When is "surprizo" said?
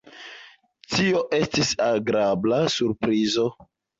2.79-3.49